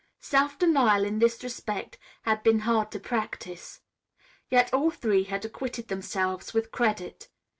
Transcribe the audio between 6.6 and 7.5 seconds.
credit.